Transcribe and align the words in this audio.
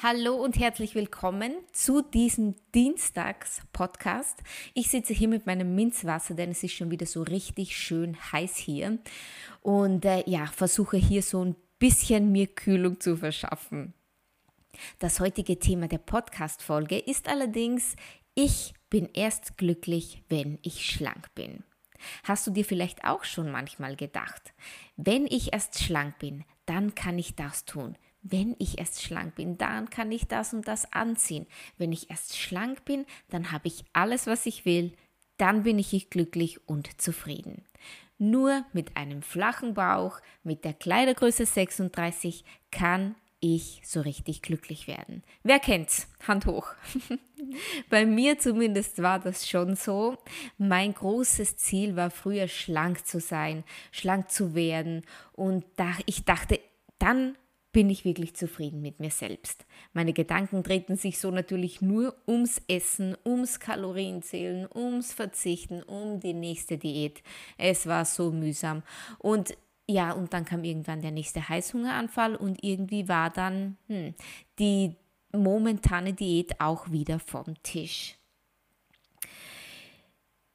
Hallo 0.00 0.36
und 0.36 0.60
herzlich 0.60 0.94
willkommen 0.94 1.56
zu 1.72 2.02
diesem 2.02 2.54
Dienstags-Podcast. 2.72 4.44
Ich 4.72 4.90
sitze 4.90 5.12
hier 5.12 5.26
mit 5.26 5.44
meinem 5.44 5.74
Minzwasser, 5.74 6.34
denn 6.34 6.52
es 6.52 6.62
ist 6.62 6.74
schon 6.74 6.92
wieder 6.92 7.04
so 7.04 7.24
richtig 7.24 7.76
schön 7.76 8.16
heiß 8.30 8.58
hier. 8.58 8.98
Und 9.60 10.04
äh, 10.04 10.22
ja, 10.30 10.46
versuche 10.46 10.98
hier 10.98 11.24
so 11.24 11.44
ein 11.44 11.56
bisschen 11.80 12.30
mir 12.30 12.46
Kühlung 12.46 13.00
zu 13.00 13.16
verschaffen. 13.16 13.92
Das 15.00 15.18
heutige 15.18 15.58
Thema 15.58 15.88
der 15.88 15.98
Podcast-Folge 15.98 16.96
ist 16.96 17.28
allerdings, 17.28 17.96
ich 18.36 18.74
bin 18.90 19.08
erst 19.14 19.58
glücklich, 19.58 20.22
wenn 20.28 20.60
ich 20.62 20.86
schlank 20.86 21.34
bin. 21.34 21.64
Hast 22.22 22.46
du 22.46 22.52
dir 22.52 22.64
vielleicht 22.64 23.02
auch 23.02 23.24
schon 23.24 23.50
manchmal 23.50 23.96
gedacht, 23.96 24.54
wenn 24.96 25.26
ich 25.26 25.52
erst 25.52 25.82
schlank 25.82 26.20
bin, 26.20 26.44
dann 26.66 26.94
kann 26.94 27.18
ich 27.18 27.34
das 27.34 27.64
tun 27.64 27.96
wenn 28.30 28.56
ich 28.58 28.78
erst 28.78 29.02
schlank 29.02 29.34
bin, 29.34 29.58
dann 29.58 29.90
kann 29.90 30.12
ich 30.12 30.26
das 30.26 30.52
und 30.52 30.68
das 30.68 30.92
anziehen. 30.92 31.46
Wenn 31.76 31.92
ich 31.92 32.10
erst 32.10 32.36
schlank 32.36 32.84
bin, 32.84 33.06
dann 33.30 33.52
habe 33.52 33.68
ich 33.68 33.84
alles, 33.92 34.26
was 34.26 34.46
ich 34.46 34.64
will, 34.64 34.92
dann 35.36 35.62
bin 35.62 35.78
ich 35.78 36.10
glücklich 36.10 36.66
und 36.68 37.00
zufrieden. 37.00 37.64
Nur 38.18 38.64
mit 38.72 38.96
einem 38.96 39.22
flachen 39.22 39.74
Bauch, 39.74 40.20
mit 40.42 40.64
der 40.64 40.74
Kleidergröße 40.74 41.46
36 41.46 42.44
kann 42.72 43.14
ich 43.40 43.80
so 43.84 44.00
richtig 44.00 44.42
glücklich 44.42 44.88
werden. 44.88 45.22
Wer 45.44 45.60
kennt's? 45.60 46.08
Hand 46.26 46.46
hoch. 46.46 46.66
Bei 47.88 48.04
mir 48.04 48.38
zumindest 48.38 49.00
war 49.00 49.20
das 49.20 49.48
schon 49.48 49.76
so. 49.76 50.16
Mein 50.56 50.92
großes 50.92 51.56
Ziel 51.56 51.94
war 51.94 52.10
früher 52.10 52.48
schlank 52.48 53.06
zu 53.06 53.20
sein, 53.20 53.62
schlank 53.92 54.30
zu 54.30 54.56
werden 54.56 55.02
und 55.32 55.64
da 55.76 55.92
ich 56.06 56.24
dachte, 56.24 56.58
dann 56.98 57.36
bin 57.78 57.90
ich 57.90 58.04
wirklich 58.04 58.34
zufrieden 58.34 58.82
mit 58.82 58.98
mir 58.98 59.12
selbst. 59.12 59.64
Meine 59.92 60.12
Gedanken 60.12 60.64
drehten 60.64 60.96
sich 60.96 61.20
so 61.20 61.30
natürlich 61.30 61.80
nur 61.80 62.16
ums 62.26 62.60
Essen, 62.66 63.16
ums 63.24 63.60
Kalorienzählen, 63.60 64.66
ums 64.74 65.12
Verzichten, 65.12 65.84
um 65.84 66.18
die 66.18 66.34
nächste 66.34 66.76
Diät. 66.76 67.22
Es 67.56 67.86
war 67.86 68.04
so 68.04 68.32
mühsam. 68.32 68.82
Und 69.18 69.56
ja, 69.86 70.10
und 70.10 70.32
dann 70.32 70.44
kam 70.44 70.64
irgendwann 70.64 71.02
der 71.02 71.12
nächste 71.12 71.48
Heißhungeranfall 71.48 72.34
und 72.34 72.64
irgendwie 72.64 73.06
war 73.06 73.30
dann 73.30 73.76
hm, 73.86 74.12
die 74.58 74.96
momentane 75.30 76.14
Diät 76.14 76.60
auch 76.60 76.90
wieder 76.90 77.20
vom 77.20 77.62
Tisch. 77.62 78.16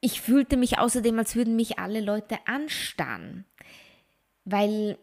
Ich 0.02 0.20
fühlte 0.20 0.58
mich 0.58 0.78
außerdem, 0.78 1.18
als 1.18 1.36
würden 1.36 1.56
mich 1.56 1.78
alle 1.78 2.02
Leute 2.02 2.36
anstarren, 2.44 3.46
weil 4.44 4.98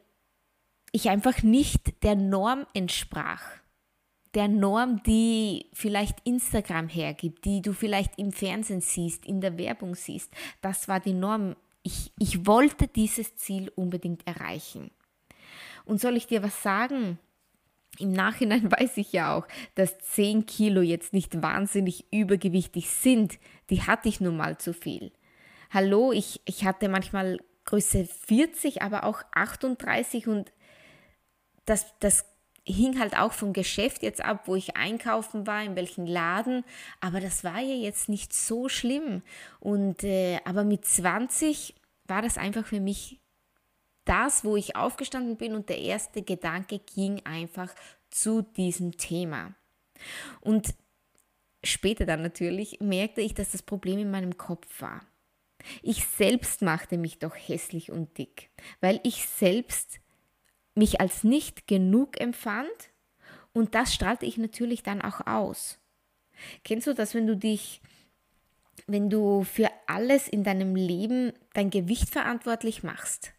ich 0.92 1.10
einfach 1.10 1.44
nicht 1.44 2.04
der 2.04 2.16
Norm 2.16 2.66
entsprach. 2.74 3.42
Der 4.34 4.48
Norm, 4.48 5.04
die 5.04 5.68
vielleicht 5.74 6.26
Instagram 6.26 6.88
hergibt, 6.88 7.44
die 7.44 7.62
du 7.62 7.74
vielleicht 7.74 8.18
im 8.18 8.32
Fernsehen 8.32 8.82
siehst, 8.82 9.26
in 9.26 9.42
der 9.42 9.58
Werbung 9.58 9.96
siehst. 9.96 10.32
Das 10.62 10.88
war 10.88 11.00
die 11.00 11.14
Norm. 11.14 11.56
Ich, 11.84 12.12
ich 12.18 12.46
wollte 12.46 12.88
dieses 12.88 13.36
Ziel 13.36 13.72
unbedingt 13.76 14.26
erreichen. 14.26 14.92
Und 15.84 16.00
soll 16.00 16.16
ich 16.16 16.28
dir 16.28 16.44
was 16.44 16.64
sagen? 16.64 17.20
Im 18.00 18.12
Nachhinein 18.12 18.72
weiß 18.80 18.98
ich 18.98 19.12
ja 19.12 19.36
auch, 19.36 19.48
dass 19.76 20.00
10 20.00 20.46
Kilo 20.46 20.82
jetzt 20.82 21.12
nicht 21.12 21.42
wahnsinnig 21.42 22.06
übergewichtig 22.12 22.90
sind. 22.90 23.38
Die 23.70 23.84
hatte 23.84 24.08
ich 24.08 24.22
nun 24.22 24.38
mal 24.38 24.58
zu 24.58 24.74
viel. 24.74 25.12
Hallo, 25.72 26.14
ich, 26.14 26.42
ich 26.46 26.66
hatte 26.66 26.88
manchmal 26.88 27.40
Größe 27.66 28.06
40, 28.06 28.82
aber 28.82 29.04
auch 29.04 29.24
38 29.34 30.28
und 30.28 30.52
das, 31.66 31.86
das 32.00 32.26
hing 32.64 33.00
halt 33.00 33.18
auch 33.18 33.34
vom 33.34 33.54
Geschäft 33.54 34.04
jetzt 34.04 34.24
ab, 34.24 34.44
wo 34.48 34.56
ich 34.56 34.78
einkaufen 34.78 35.48
war, 35.48 35.64
in 35.64 35.76
welchem 35.76 36.06
Laden. 36.06 36.64
Aber 37.00 37.20
das 37.20 37.44
war 37.44 37.60
ja 37.60 37.76
jetzt 37.76 38.10
nicht 38.10 38.34
so 38.34 38.70
schlimm. 38.70 39.24
Und 39.60 40.04
äh, 40.04 40.40
aber 40.46 40.64
mit 40.64 40.86
20 40.86 41.76
war 42.06 42.22
das 42.22 42.38
einfach 42.38 42.66
für 42.66 42.80
mich 42.80 43.20
das, 44.06 44.44
wo 44.44 44.56
ich 44.56 44.76
aufgestanden 44.76 45.38
bin 45.38 45.56
und 45.56 45.70
der 45.70 45.80
erste 45.80 46.22
Gedanke 46.22 46.80
ging 46.80 47.22
einfach 47.26 47.74
zu 48.10 48.42
diesem 48.42 48.98
Thema. 48.98 49.54
Und 50.42 50.74
später 51.64 52.06
dann 52.06 52.22
natürlich 52.22 52.80
merkte 52.80 53.22
ich, 53.22 53.34
dass 53.34 53.52
das 53.52 53.62
Problem 53.62 54.00
in 54.00 54.12
meinem 54.12 54.38
Kopf 54.38 54.82
war. 54.82 55.02
Ich 55.84 56.06
selbst 56.08 56.64
machte 56.64 56.98
mich 56.98 57.20
doch 57.20 57.36
hässlich 57.36 57.92
und 57.92 58.18
dick, 58.18 58.50
weil 58.80 59.00
ich 59.04 59.28
selbst 59.28 60.00
mich 60.76 61.02
als 61.02 61.24
nicht 61.24 61.68
genug 61.68 62.20
empfand 62.20 62.70
und 63.54 63.76
das 63.76 63.94
strahlte 63.94 64.26
ich 64.26 64.38
natürlich 64.38 64.84
dann 64.84 65.02
auch 65.02 65.26
aus. 65.28 65.80
Kennst 66.64 66.88
du 66.88 66.94
das, 66.94 67.14
wenn 67.14 67.28
du 67.28 67.36
dich, 67.36 67.82
wenn 68.88 69.10
du 69.10 69.44
für 69.44 69.70
alles 69.88 70.28
in 70.28 70.44
deinem 70.44 70.76
Leben 70.76 71.34
dein 71.54 71.70
Gewicht 71.70 72.10
verantwortlich 72.10 72.84
machst? 72.84 73.34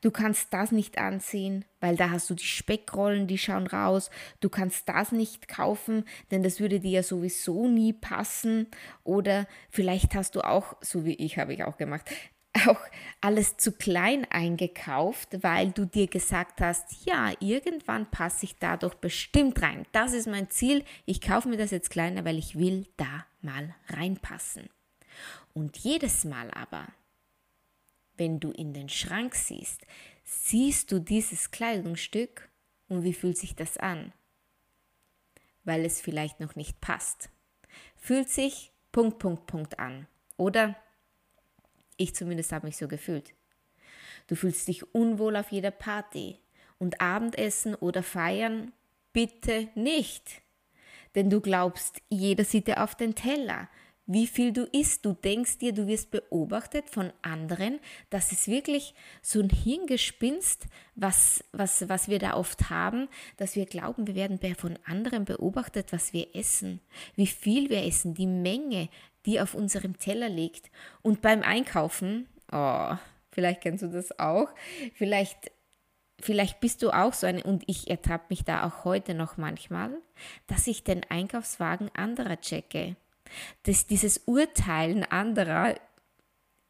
Du 0.00 0.10
kannst 0.10 0.52
das 0.52 0.72
nicht 0.72 0.98
anziehen, 0.98 1.64
weil 1.80 1.96
da 1.96 2.10
hast 2.10 2.28
du 2.30 2.34
die 2.34 2.44
Speckrollen, 2.44 3.26
die 3.26 3.38
schauen 3.38 3.66
raus. 3.66 4.10
Du 4.40 4.48
kannst 4.48 4.88
das 4.88 5.12
nicht 5.12 5.48
kaufen, 5.48 6.04
denn 6.30 6.42
das 6.42 6.60
würde 6.60 6.80
dir 6.80 6.90
ja 6.90 7.02
sowieso 7.02 7.68
nie 7.68 7.92
passen. 7.92 8.66
Oder 9.04 9.46
vielleicht 9.70 10.14
hast 10.14 10.34
du 10.34 10.42
auch, 10.42 10.76
so 10.80 11.04
wie 11.04 11.14
ich 11.14 11.38
habe 11.38 11.54
ich 11.54 11.64
auch 11.64 11.76
gemacht, 11.76 12.10
auch 12.66 12.80
alles 13.20 13.56
zu 13.56 13.72
klein 13.72 14.26
eingekauft, 14.30 15.42
weil 15.42 15.70
du 15.70 15.86
dir 15.86 16.06
gesagt 16.06 16.60
hast, 16.60 17.06
ja, 17.06 17.32
irgendwann 17.40 18.10
passe 18.10 18.44
ich 18.44 18.58
da 18.58 18.76
doch 18.76 18.94
bestimmt 18.94 19.62
rein. 19.62 19.86
Das 19.92 20.12
ist 20.12 20.26
mein 20.26 20.50
Ziel. 20.50 20.84
Ich 21.06 21.20
kaufe 21.20 21.48
mir 21.48 21.56
das 21.56 21.70
jetzt 21.70 21.90
kleiner, 21.90 22.24
weil 22.24 22.38
ich 22.38 22.58
will 22.58 22.86
da 22.96 23.24
mal 23.40 23.74
reinpassen. 23.88 24.68
Und 25.54 25.78
jedes 25.78 26.24
Mal 26.24 26.50
aber, 26.50 26.86
wenn 28.16 28.40
du 28.40 28.50
in 28.50 28.72
den 28.72 28.88
Schrank 28.88 29.34
siehst, 29.34 29.86
siehst 30.24 30.92
du 30.92 30.98
dieses 30.98 31.50
Kleidungsstück 31.50 32.48
und 32.88 33.04
wie 33.04 33.14
fühlt 33.14 33.38
sich 33.38 33.54
das 33.54 33.78
an? 33.78 34.12
Weil 35.64 35.84
es 35.84 36.00
vielleicht 36.00 36.40
noch 36.40 36.56
nicht 36.56 36.80
passt. 36.80 37.30
Fühlt 37.96 38.28
sich 38.28 38.72
Punkt, 38.90 39.18
Punkt, 39.18 39.46
Punkt 39.46 39.78
an. 39.78 40.06
Oder 40.36 40.76
ich 41.96 42.14
zumindest 42.14 42.52
habe 42.52 42.66
mich 42.66 42.76
so 42.76 42.88
gefühlt. 42.88 43.34
Du 44.26 44.34
fühlst 44.34 44.68
dich 44.68 44.94
unwohl 44.94 45.36
auf 45.36 45.50
jeder 45.52 45.70
Party 45.70 46.38
und 46.78 47.00
Abendessen 47.00 47.74
oder 47.74 48.02
Feiern 48.02 48.72
bitte 49.12 49.68
nicht. 49.74 50.42
Denn 51.14 51.28
du 51.28 51.40
glaubst, 51.40 52.00
jeder 52.08 52.44
sieht 52.44 52.68
dir 52.68 52.82
auf 52.82 52.94
den 52.94 53.14
Teller. 53.14 53.68
Wie 54.06 54.26
viel 54.26 54.52
du 54.52 54.64
isst, 54.64 55.06
du 55.06 55.12
denkst 55.12 55.58
dir, 55.58 55.72
du 55.72 55.86
wirst 55.86 56.10
beobachtet 56.10 56.90
von 56.90 57.12
anderen. 57.22 57.78
Das 58.10 58.32
ist 58.32 58.48
wirklich 58.48 58.94
so 59.22 59.40
ein 59.40 59.48
Hirngespinst, 59.48 60.66
was, 60.96 61.44
was, 61.52 61.88
was 61.88 62.08
wir 62.08 62.18
da 62.18 62.34
oft 62.34 62.68
haben, 62.68 63.08
dass 63.36 63.54
wir 63.54 63.64
glauben, 63.64 64.08
wir 64.08 64.16
werden 64.16 64.40
von 64.56 64.76
anderen 64.84 65.24
beobachtet, 65.24 65.92
was 65.92 66.12
wir 66.12 66.34
essen, 66.34 66.80
wie 67.14 67.28
viel 67.28 67.70
wir 67.70 67.84
essen, 67.84 68.14
die 68.14 68.26
Menge, 68.26 68.88
die 69.26 69.40
auf 69.40 69.54
unserem 69.54 69.98
Teller 69.98 70.28
liegt. 70.28 70.70
Und 71.02 71.22
beim 71.22 71.42
Einkaufen, 71.42 72.28
oh, 72.50 72.94
vielleicht 73.30 73.60
kennst 73.60 73.82
du 73.82 73.88
das 73.88 74.18
auch, 74.18 74.48
vielleicht, 74.94 75.50
vielleicht 76.20 76.60
bist 76.60 76.82
du 76.82 76.90
auch 76.90 77.12
so 77.12 77.26
eine, 77.26 77.42
und 77.42 77.64
ich 77.66 77.88
ertappe 77.90 78.26
mich 78.30 78.44
da 78.44 78.66
auch 78.66 78.84
heute 78.84 79.14
noch 79.14 79.36
manchmal, 79.36 79.96
dass 80.46 80.66
ich 80.66 80.84
den 80.84 81.02
Einkaufswagen 81.08 81.90
anderer 81.94 82.40
checke. 82.40 82.96
Dass 83.62 83.86
dieses 83.86 84.22
Urteilen 84.26 85.04
anderer 85.04 85.76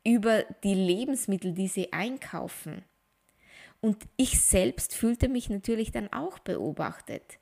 über 0.05 0.45
die 0.63 0.75
Lebensmittel, 0.75 1.53
die 1.53 1.69
sie 1.69 1.93
einkaufen. 1.93 2.85
Und 3.81 4.05
ich 4.17 4.41
selbst 4.41 4.95
fühlte 4.95 5.29
mich 5.29 5.51
natürlich 5.51 5.91
dann 5.91 6.13
auch 6.13 6.39
beobachtet, 6.39 7.39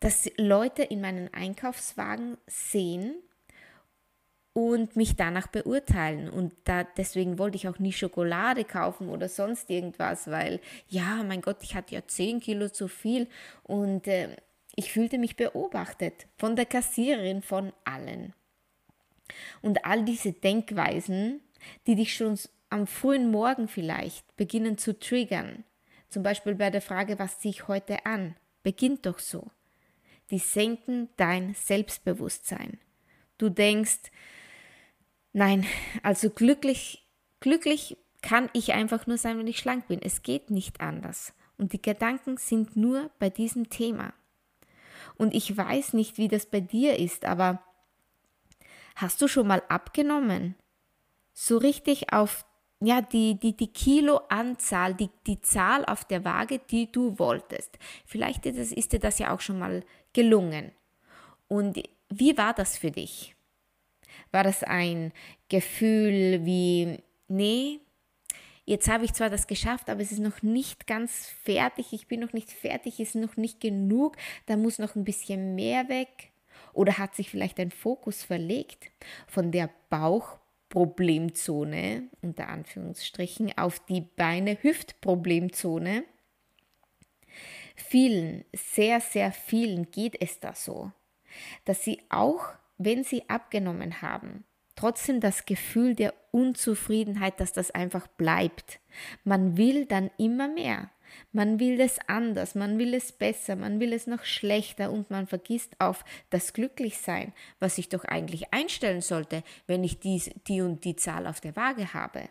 dass 0.00 0.30
Leute 0.38 0.82
in 0.82 1.00
meinen 1.00 1.32
Einkaufswagen 1.32 2.38
sehen, 2.46 3.14
und 4.54 4.96
mich 4.96 5.16
danach 5.16 5.48
beurteilen. 5.48 6.30
Und 6.30 6.54
da, 6.64 6.84
deswegen 6.84 7.38
wollte 7.38 7.56
ich 7.56 7.68
auch 7.68 7.78
nie 7.78 7.92
Schokolade 7.92 8.64
kaufen 8.64 9.08
oder 9.10 9.28
sonst 9.28 9.68
irgendwas, 9.68 10.30
weil, 10.30 10.60
ja, 10.88 11.22
mein 11.24 11.42
Gott, 11.42 11.58
ich 11.62 11.74
hatte 11.74 11.94
ja 11.94 12.06
10 12.06 12.40
Kilo 12.40 12.68
zu 12.68 12.88
viel 12.88 13.28
und 13.64 14.06
äh, 14.06 14.36
ich 14.76 14.92
fühlte 14.92 15.18
mich 15.18 15.36
beobachtet 15.36 16.26
von 16.38 16.56
der 16.56 16.66
Kassiererin, 16.66 17.42
von 17.42 17.72
allen. 17.84 18.32
Und 19.60 19.84
all 19.84 20.04
diese 20.04 20.32
Denkweisen, 20.32 21.40
die 21.86 21.96
dich 21.96 22.14
schon 22.14 22.38
am 22.70 22.86
frühen 22.86 23.30
Morgen 23.30 23.68
vielleicht 23.68 24.36
beginnen 24.36 24.78
zu 24.78 24.98
triggern, 24.98 25.64
zum 26.10 26.22
Beispiel 26.22 26.54
bei 26.54 26.70
der 26.70 26.82
Frage, 26.82 27.18
was 27.18 27.40
ziehe 27.40 27.50
ich 27.50 27.66
heute 27.66 28.06
an, 28.06 28.36
beginnt 28.62 29.04
doch 29.06 29.18
so. 29.18 29.50
Die 30.30 30.38
senken 30.38 31.08
dein 31.16 31.54
Selbstbewusstsein. 31.54 32.78
Du 33.36 33.48
denkst, 33.48 34.10
nein, 35.34 35.66
also 36.02 36.30
glücklich, 36.30 37.06
glücklich 37.40 37.98
kann 38.22 38.48
ich 38.54 38.72
einfach 38.72 39.06
nur 39.06 39.18
sein, 39.18 39.38
wenn 39.38 39.46
ich 39.46 39.58
schlank 39.58 39.86
bin. 39.88 40.00
Es 40.00 40.22
geht 40.22 40.50
nicht 40.50 40.80
anders. 40.80 41.34
Und 41.58 41.74
die 41.74 41.82
Gedanken 41.82 42.38
sind 42.38 42.74
nur 42.74 43.10
bei 43.18 43.28
diesem 43.28 43.68
Thema. 43.68 44.14
Und 45.16 45.34
ich 45.34 45.54
weiß 45.54 45.92
nicht, 45.92 46.16
wie 46.16 46.28
das 46.28 46.46
bei 46.46 46.60
dir 46.60 46.98
ist, 46.98 47.26
aber 47.26 47.62
hast 48.96 49.20
du 49.20 49.28
schon 49.28 49.46
mal 49.46 49.62
abgenommen? 49.68 50.54
So 51.34 51.58
richtig 51.58 52.12
auf 52.12 52.46
ja, 52.80 53.00
die, 53.00 53.38
die, 53.38 53.56
die 53.56 53.72
Kiloanzahl, 53.72 54.94
die, 54.94 55.10
die 55.26 55.40
Zahl 55.40 55.84
auf 55.84 56.04
der 56.04 56.24
Waage, 56.24 56.58
die 56.58 56.90
du 56.90 57.18
wolltest. 57.18 57.78
Vielleicht 58.04 58.46
ist, 58.46 58.72
ist 58.72 58.92
dir 58.92 58.98
das 58.98 59.18
ja 59.18 59.34
auch 59.34 59.40
schon 59.40 59.58
mal 59.58 59.84
gelungen. 60.12 60.72
Und 61.48 61.82
wie 62.08 62.36
war 62.36 62.52
das 62.52 62.76
für 62.76 62.90
dich? 62.90 63.33
War 64.34 64.42
das 64.42 64.64
ein 64.64 65.12
Gefühl 65.48 66.44
wie, 66.44 66.98
nee, 67.28 67.78
jetzt 68.64 68.88
habe 68.88 69.04
ich 69.04 69.12
zwar 69.12 69.30
das 69.30 69.46
geschafft, 69.46 69.88
aber 69.88 70.00
es 70.00 70.10
ist 70.10 70.18
noch 70.18 70.42
nicht 70.42 70.88
ganz 70.88 71.28
fertig, 71.44 71.92
ich 71.92 72.08
bin 72.08 72.18
noch 72.18 72.32
nicht 72.32 72.50
fertig, 72.50 72.98
ist 72.98 73.14
noch 73.14 73.36
nicht 73.36 73.60
genug, 73.60 74.16
da 74.46 74.56
muss 74.56 74.80
noch 74.80 74.96
ein 74.96 75.04
bisschen 75.04 75.54
mehr 75.54 75.88
weg. 75.88 76.32
Oder 76.72 76.98
hat 76.98 77.14
sich 77.14 77.30
vielleicht 77.30 77.60
ein 77.60 77.70
Fokus 77.70 78.24
verlegt 78.24 78.90
von 79.28 79.52
der 79.52 79.70
Bauchproblemzone, 79.88 82.08
unter 82.20 82.48
Anführungsstrichen, 82.48 83.56
auf 83.56 83.78
die 83.86 84.00
Beine-Hüftproblemzone? 84.00 86.02
Vielen, 87.76 88.44
sehr, 88.52 89.00
sehr 89.00 89.30
vielen 89.30 89.92
geht 89.92 90.20
es 90.20 90.40
da 90.40 90.56
so, 90.56 90.90
dass 91.64 91.84
sie 91.84 92.02
auch, 92.08 92.48
wenn 92.78 93.04
sie 93.04 93.28
abgenommen 93.28 94.02
haben, 94.02 94.44
trotzdem 94.76 95.20
das 95.20 95.46
Gefühl 95.46 95.94
der 95.94 96.14
Unzufriedenheit, 96.30 97.40
dass 97.40 97.52
das 97.52 97.70
einfach 97.70 98.06
bleibt. 98.06 98.80
Man 99.24 99.56
will 99.56 99.86
dann 99.86 100.10
immer 100.18 100.48
mehr. 100.48 100.90
Man 101.32 101.60
will 101.60 101.80
es 101.80 101.98
anders, 102.08 102.56
man 102.56 102.78
will 102.78 102.92
es 102.92 103.12
besser, 103.12 103.54
man 103.54 103.78
will 103.78 103.92
es 103.92 104.08
noch 104.08 104.24
schlechter 104.24 104.90
und 104.90 105.10
man 105.10 105.28
vergisst 105.28 105.80
auf 105.80 106.04
das 106.30 106.52
Glücklichsein, 106.52 107.32
was 107.60 107.78
ich 107.78 107.88
doch 107.88 108.04
eigentlich 108.04 108.52
einstellen 108.52 109.00
sollte, 109.00 109.44
wenn 109.68 109.84
ich 109.84 110.00
dies, 110.00 110.30
die 110.48 110.60
und 110.60 110.84
die 110.84 110.96
Zahl 110.96 111.28
auf 111.28 111.40
der 111.40 111.54
Waage 111.54 111.94
habe. 111.94 112.28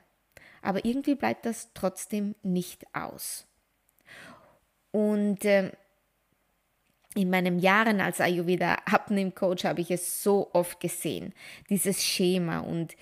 Aber 0.62 0.84
irgendwie 0.84 1.16
bleibt 1.16 1.46
das 1.46 1.69
trotzdem 1.74 2.36
nicht 2.44 2.86
aus. 2.94 3.48
Und 4.92 5.44
äh, 5.46 5.72
in 7.15 7.30
meinen 7.30 7.60
Jahren 7.60 8.01
als 8.01 8.21
Ayurveda 8.21 8.75
Abnehm-Coach 8.86 9.65
habe 9.65 9.81
ich 9.81 9.92
es 9.92 10.24
so 10.24 10.50
oft 10.54 10.80
gesehen, 10.80 11.33
dieses 11.69 12.04
Schema 12.04 12.60
und 12.60 12.95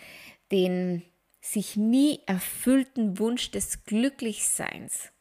den 0.51 1.03
sich 1.39 1.75
nie 1.75 2.19
erfüllten 2.25 3.17
Wunsch 3.17 3.51
des 3.51 3.83
Glücklichseins, 3.85 5.11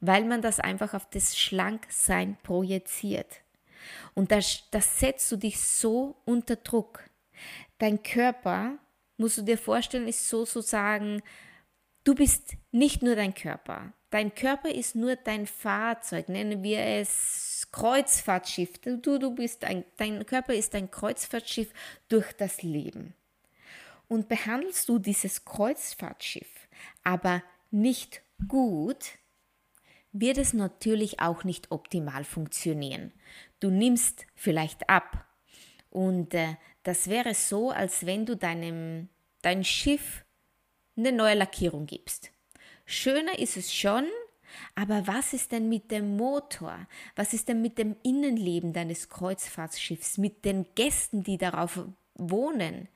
weil 0.00 0.24
man 0.24 0.42
das 0.42 0.60
einfach 0.60 0.94
auf 0.94 1.08
das 1.10 1.38
Schlanksein 1.38 2.36
projiziert. 2.42 3.40
Und 4.14 4.30
das, 4.30 4.64
das 4.70 5.00
setzt 5.00 5.30
du 5.32 5.36
dich 5.36 5.60
so 5.60 6.16
unter 6.24 6.56
Druck. 6.56 7.02
Dein 7.78 8.02
Körper, 8.02 8.78
musst 9.16 9.38
du 9.38 9.42
dir 9.42 9.58
vorstellen, 9.58 10.06
ist 10.06 10.28
sozusagen, 10.28 11.22
du 12.04 12.14
bist 12.14 12.54
nicht 12.70 13.02
nur 13.02 13.16
dein 13.16 13.34
Körper. 13.34 13.92
Dein 14.10 14.34
Körper 14.34 14.70
ist 14.70 14.94
nur 14.94 15.16
dein 15.16 15.46
Fahrzeug, 15.46 16.28
nennen 16.28 16.62
wir 16.62 16.80
es 16.80 17.51
Kreuzfahrtschiff. 17.72 18.78
Du, 18.78 19.18
du 19.18 19.34
bist 19.34 19.64
ein, 19.64 19.84
dein 19.96 20.24
Körper 20.26 20.54
ist 20.54 20.74
ein 20.74 20.90
Kreuzfahrtschiff 20.90 21.72
durch 22.08 22.32
das 22.34 22.62
Leben. 22.62 23.14
Und 24.08 24.28
behandelst 24.28 24.88
du 24.88 24.98
dieses 24.98 25.44
Kreuzfahrtschiff 25.44 26.68
aber 27.02 27.42
nicht 27.70 28.22
gut, 28.48 29.12
wird 30.12 30.38
es 30.38 30.52
natürlich 30.52 31.20
auch 31.20 31.44
nicht 31.44 31.70
optimal 31.70 32.24
funktionieren. 32.24 33.12
Du 33.60 33.70
nimmst 33.70 34.26
vielleicht 34.34 34.88
ab. 34.88 35.26
Und 35.90 36.34
äh, 36.34 36.56
das 36.82 37.08
wäre 37.08 37.34
so, 37.34 37.70
als 37.70 38.06
wenn 38.06 38.26
du 38.26 38.36
deinem 38.36 39.08
dein 39.42 39.64
Schiff 39.64 40.24
eine 40.96 41.12
neue 41.12 41.34
Lackierung 41.34 41.86
gibst. 41.86 42.30
Schöner 42.84 43.38
ist 43.38 43.56
es 43.56 43.74
schon, 43.74 44.04
aber 44.74 45.06
was 45.06 45.32
ist 45.32 45.52
denn 45.52 45.68
mit 45.68 45.90
dem 45.90 46.16
Motor? 46.16 46.86
Was 47.16 47.34
ist 47.34 47.48
denn 47.48 47.62
mit 47.62 47.78
dem 47.78 47.96
Innenleben 48.02 48.72
deines 48.72 49.08
Kreuzfahrtschiffs, 49.08 50.18
mit 50.18 50.44
den 50.44 50.66
Gästen, 50.74 51.22
die 51.22 51.38
darauf 51.38 51.84
wohnen? 52.14 52.88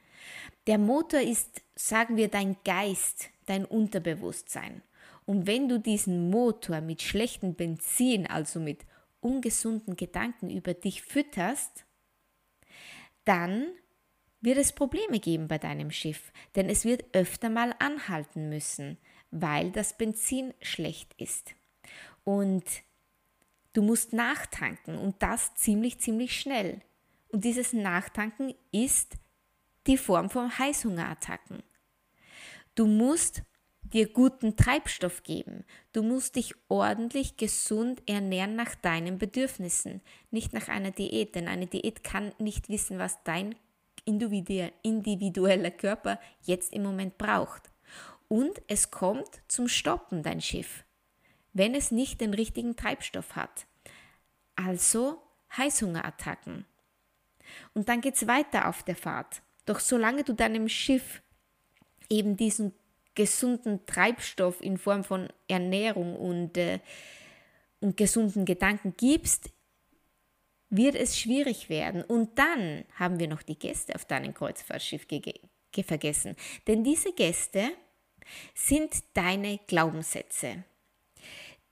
Der 0.66 0.78
Motor 0.78 1.20
ist, 1.20 1.62
sagen 1.74 2.16
wir, 2.16 2.28
dein 2.28 2.56
Geist, 2.64 3.30
dein 3.46 3.64
Unterbewusstsein. 3.64 4.82
Und 5.24 5.46
wenn 5.46 5.68
du 5.68 5.78
diesen 5.78 6.30
Motor 6.30 6.80
mit 6.80 7.02
schlechtem 7.02 7.54
Benzin, 7.54 8.26
also 8.26 8.60
mit 8.60 8.84
ungesunden 9.20 9.96
Gedanken 9.96 10.50
über 10.50 10.74
dich 10.74 11.02
fütterst, 11.02 11.84
dann 13.24 13.66
wird 14.46 14.58
es 14.58 14.72
Probleme 14.72 15.18
geben 15.18 15.48
bei 15.48 15.58
deinem 15.58 15.90
Schiff, 15.90 16.32
denn 16.54 16.70
es 16.70 16.84
wird 16.84 17.04
öfter 17.12 17.50
mal 17.50 17.74
anhalten 17.80 18.48
müssen, 18.48 18.96
weil 19.32 19.72
das 19.72 19.98
Benzin 19.98 20.54
schlecht 20.62 21.12
ist. 21.18 21.56
Und 22.22 22.62
du 23.72 23.82
musst 23.82 24.12
nachtanken 24.12 24.98
und 24.98 25.20
das 25.20 25.56
ziemlich, 25.56 25.98
ziemlich 25.98 26.40
schnell. 26.40 26.80
Und 27.26 27.44
dieses 27.44 27.72
Nachtanken 27.72 28.54
ist 28.70 29.16
die 29.88 29.98
Form 29.98 30.30
von 30.30 30.56
Heißhungerattacken. 30.56 31.64
Du 32.76 32.86
musst 32.86 33.42
dir 33.82 34.08
guten 34.08 34.56
Treibstoff 34.56 35.24
geben. 35.24 35.64
Du 35.92 36.04
musst 36.04 36.36
dich 36.36 36.54
ordentlich 36.68 37.36
gesund 37.36 38.00
ernähren 38.08 38.54
nach 38.54 38.76
deinen 38.76 39.18
Bedürfnissen, 39.18 40.02
nicht 40.30 40.52
nach 40.52 40.68
einer 40.68 40.92
Diät, 40.92 41.34
denn 41.34 41.48
eine 41.48 41.66
Diät 41.66 42.04
kann 42.04 42.32
nicht 42.38 42.68
wissen, 42.68 43.00
was 43.00 43.24
dein 43.24 43.56
individueller 44.06 45.70
Körper 45.70 46.18
jetzt 46.42 46.72
im 46.72 46.82
Moment 46.82 47.18
braucht 47.18 47.70
und 48.28 48.60
es 48.68 48.90
kommt 48.90 49.42
zum 49.48 49.68
Stoppen, 49.68 50.22
dein 50.22 50.40
Schiff, 50.40 50.84
wenn 51.52 51.74
es 51.74 51.90
nicht 51.90 52.20
den 52.20 52.34
richtigen 52.34 52.76
Treibstoff 52.76 53.36
hat. 53.36 53.66
Also 54.56 55.22
Heißhungerattacken. 55.56 56.64
Und 57.74 57.88
dann 57.88 58.00
geht 58.00 58.14
es 58.14 58.26
weiter 58.26 58.68
auf 58.68 58.82
der 58.82 58.96
Fahrt. 58.96 59.42
Doch 59.64 59.80
solange 59.80 60.24
du 60.24 60.32
deinem 60.32 60.68
Schiff 60.68 61.22
eben 62.08 62.36
diesen 62.36 62.72
gesunden 63.14 63.86
Treibstoff 63.86 64.60
in 64.60 64.78
Form 64.78 65.04
von 65.04 65.28
Ernährung 65.48 66.16
und, 66.16 66.56
äh, 66.56 66.80
und 67.80 67.96
gesunden 67.96 68.44
Gedanken 68.44 68.94
gibst, 68.96 69.50
wird 70.70 70.94
es 70.94 71.18
schwierig 71.18 71.68
werden. 71.68 72.02
Und 72.02 72.38
dann 72.38 72.84
haben 72.94 73.18
wir 73.18 73.28
noch 73.28 73.42
die 73.42 73.58
Gäste 73.58 73.94
auf 73.94 74.04
deinem 74.04 74.34
Kreuzfahrtschiff 74.34 75.06
vergessen. 75.86 76.36
Denn 76.66 76.84
diese 76.84 77.12
Gäste 77.12 77.70
sind 78.54 78.92
deine 79.14 79.58
Glaubenssätze. 79.66 80.64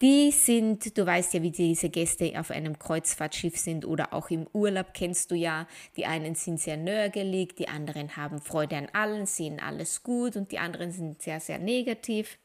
Die 0.00 0.32
sind, 0.32 0.98
du 0.98 1.06
weißt 1.06 1.34
ja, 1.34 1.42
wie 1.42 1.52
diese 1.52 1.88
Gäste 1.88 2.38
auf 2.38 2.50
einem 2.50 2.78
Kreuzfahrtschiff 2.78 3.56
sind 3.56 3.86
oder 3.86 4.12
auch 4.12 4.28
im 4.28 4.46
Urlaub 4.52 4.92
kennst 4.92 5.30
du 5.30 5.36
ja. 5.36 5.68
Die 5.96 6.04
einen 6.04 6.34
sind 6.34 6.60
sehr 6.60 6.76
nörgelig, 6.76 7.54
die 7.56 7.68
anderen 7.68 8.16
haben 8.16 8.40
Freude 8.40 8.76
an 8.76 8.88
allen, 8.92 9.26
sehen 9.26 9.60
alles 9.60 10.02
gut 10.02 10.36
und 10.36 10.50
die 10.50 10.58
anderen 10.58 10.90
sind 10.90 11.22
sehr, 11.22 11.40
sehr 11.40 11.58
negativ. 11.58 12.38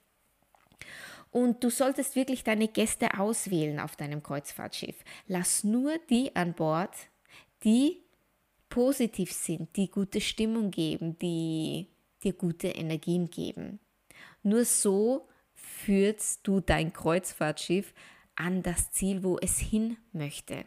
Und 1.31 1.63
du 1.63 1.69
solltest 1.69 2.15
wirklich 2.15 2.43
deine 2.43 2.67
Gäste 2.67 3.19
auswählen 3.19 3.79
auf 3.79 3.95
deinem 3.95 4.23
Kreuzfahrtschiff. 4.23 4.95
Lass 5.27 5.63
nur 5.63 5.97
die 6.09 6.35
an 6.35 6.53
Bord, 6.53 6.95
die 7.63 8.01
positiv 8.69 9.31
sind, 9.31 9.75
die 9.75 9.89
gute 9.89 10.21
Stimmung 10.21 10.71
geben, 10.71 11.17
die 11.19 11.87
dir 12.23 12.33
gute 12.33 12.69
Energien 12.69 13.29
geben. 13.29 13.79
Nur 14.43 14.65
so 14.65 15.27
führst 15.53 16.41
du 16.47 16.61
dein 16.61 16.93
Kreuzfahrtschiff 16.93 17.93
an 18.35 18.63
das 18.63 18.91
Ziel, 18.91 19.23
wo 19.23 19.37
es 19.37 19.59
hin 19.59 19.97
möchte. 20.13 20.65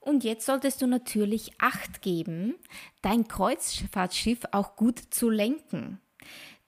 Und 0.00 0.24
jetzt 0.24 0.46
solltest 0.46 0.82
du 0.82 0.86
natürlich 0.86 1.52
Acht 1.58 2.00
geben, 2.00 2.54
dein 3.02 3.26
Kreuzfahrtschiff 3.26 4.40
auch 4.52 4.76
gut 4.76 5.00
zu 5.10 5.30
lenken. 5.30 6.00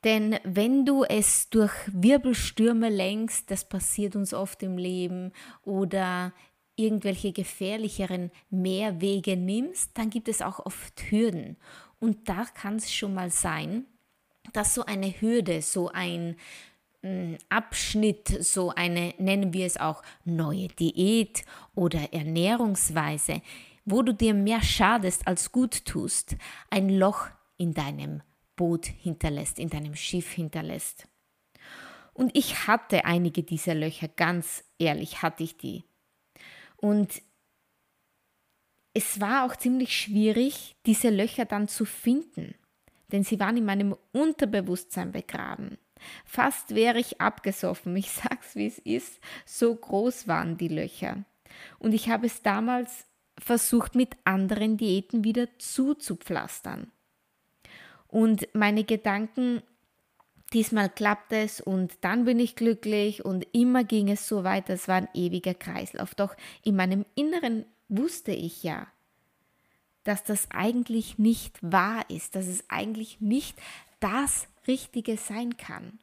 Denn 0.04 0.38
wenn 0.44 0.84
du 0.84 1.02
es 1.02 1.50
durch 1.50 1.72
Wirbelstürme 1.92 2.88
lenkst, 2.88 3.50
das 3.50 3.68
passiert 3.68 4.14
uns 4.14 4.32
oft 4.32 4.62
im 4.62 4.78
Leben, 4.78 5.32
oder 5.62 6.32
irgendwelche 6.76 7.32
gefährlicheren 7.32 8.30
Mehrwege 8.50 9.36
nimmst, 9.36 9.98
dann 9.98 10.10
gibt 10.10 10.28
es 10.28 10.40
auch 10.40 10.64
oft 10.64 11.10
Hürden. 11.10 11.56
Und 11.98 12.28
da 12.28 12.44
kann 12.44 12.76
es 12.76 12.92
schon 12.92 13.14
mal 13.14 13.30
sein, 13.30 13.84
dass 14.52 14.74
so 14.74 14.84
eine 14.84 15.08
Hürde, 15.20 15.60
so 15.60 15.88
ein 15.88 16.36
mm, 17.02 17.34
Abschnitt, 17.48 18.28
so 18.44 18.70
eine, 18.70 19.14
nennen 19.18 19.52
wir 19.52 19.66
es 19.66 19.76
auch, 19.76 20.02
neue 20.24 20.68
Diät 20.68 21.42
oder 21.74 22.12
Ernährungsweise, 22.12 23.42
wo 23.84 24.02
du 24.02 24.14
dir 24.14 24.34
mehr 24.34 24.62
schadest 24.62 25.26
als 25.26 25.50
gut 25.50 25.84
tust, 25.84 26.36
ein 26.70 26.88
Loch 26.88 27.26
in 27.56 27.74
deinem 27.74 28.22
Boot 28.58 28.84
hinterlässt, 28.86 29.58
in 29.58 29.70
deinem 29.70 29.94
Schiff 29.94 30.30
hinterlässt. 30.32 31.08
Und 32.12 32.36
ich 32.36 32.66
hatte 32.66 33.04
einige 33.04 33.44
dieser 33.44 33.74
Löcher, 33.74 34.08
ganz 34.08 34.64
ehrlich 34.78 35.22
hatte 35.22 35.44
ich 35.44 35.56
die. 35.56 35.84
Und 36.76 37.22
es 38.92 39.20
war 39.20 39.46
auch 39.46 39.54
ziemlich 39.54 39.96
schwierig, 39.96 40.74
diese 40.84 41.10
Löcher 41.10 41.44
dann 41.44 41.68
zu 41.68 41.84
finden, 41.84 42.56
denn 43.12 43.22
sie 43.22 43.38
waren 43.38 43.56
in 43.56 43.64
meinem 43.64 43.96
Unterbewusstsein 44.12 45.12
begraben. 45.12 45.78
Fast 46.24 46.74
wäre 46.74 46.98
ich 46.98 47.20
abgesoffen, 47.20 47.96
ich 47.96 48.10
sag's 48.10 48.56
wie 48.56 48.66
es 48.66 48.78
ist, 48.78 49.20
so 49.46 49.74
groß 49.74 50.26
waren 50.26 50.58
die 50.58 50.68
Löcher. 50.68 51.24
Und 51.78 51.92
ich 51.92 52.08
habe 52.08 52.26
es 52.26 52.42
damals 52.42 53.06
versucht, 53.38 53.94
mit 53.94 54.16
anderen 54.24 54.76
Diäten 54.76 55.22
wieder 55.22 55.46
zuzupflastern. 55.58 56.90
Und 58.08 58.48
meine 58.54 58.84
Gedanken 58.84 59.62
diesmal 60.52 60.88
klappt 60.88 61.32
es 61.32 61.60
und 61.60 61.98
dann 62.00 62.24
bin 62.24 62.40
ich 62.40 62.56
glücklich 62.56 63.24
und 63.24 63.46
immer 63.52 63.84
ging 63.84 64.08
es 64.08 64.26
so 64.26 64.44
weiter. 64.44 64.74
Es 64.74 64.88
war 64.88 64.96
ein 64.96 65.08
ewiger 65.14 65.54
Kreislauf. 65.54 66.14
Doch 66.14 66.34
in 66.62 66.76
meinem 66.76 67.04
Inneren 67.14 67.66
wusste 67.88 68.32
ich 68.32 68.62
ja, 68.62 68.86
dass 70.04 70.24
das 70.24 70.50
eigentlich 70.50 71.18
nicht 71.18 71.58
wahr 71.60 72.08
ist, 72.08 72.34
dass 72.34 72.46
es 72.46 72.64
eigentlich 72.68 73.20
nicht 73.20 73.58
das 74.00 74.48
Richtige 74.66 75.16
sein 75.16 75.56
kann. 75.56 75.98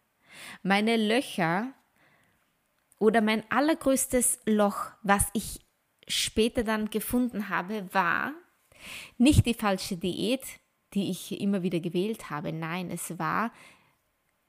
Meine 0.64 0.98
Löcher 0.98 1.74
oder 3.00 3.22
mein 3.22 3.50
allergrößtes 3.50 4.40
Loch, 4.46 4.92
was 5.02 5.28
ich 5.34 5.62
später 6.08 6.64
dann 6.64 6.90
gefunden 6.90 7.50
habe, 7.50 7.88
war 7.94 8.34
nicht 9.18 9.46
die 9.46 9.54
falsche 9.54 9.98
Diät, 9.98 10.44
die 10.94 11.10
ich 11.10 11.40
immer 11.42 11.64
wieder 11.64 11.80
gewählt 11.80 12.30
habe. 12.30 12.54
Nein, 12.54 12.90
es 12.92 13.18
war 13.20 13.52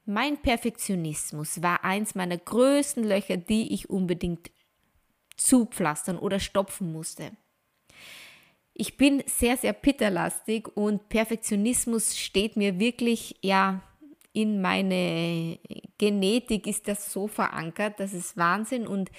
mein 0.09 0.41
Perfektionismus 0.41 1.61
war 1.61 1.83
eins 1.83 2.15
meiner 2.15 2.37
größten 2.37 3.03
Löcher, 3.03 3.35
die 3.35 3.73
ich 3.73 3.89
unbedingt 3.89 4.51
zupflastern 5.35 6.17
oder 6.17 6.39
stopfen 6.39 6.93
musste. 6.93 7.31
Ich 8.73 8.95
bin 8.95 9.21
sehr, 9.25 9.57
sehr 9.57 9.73
pitterlastig 9.73 10.69
und 10.77 11.09
Perfektionismus 11.09 12.17
steht 12.17 12.55
mir 12.55 12.79
wirklich, 12.79 13.35
ja, 13.41 13.81
in 14.31 14.61
meine 14.61 15.59
Genetik 15.97 16.67
ist 16.67 16.87
das 16.87 17.11
so 17.11 17.27
verankert, 17.27 17.99
das 17.99 18.13
ist 18.13 18.37
Wahnsinn 18.37 18.87
und 18.87 19.11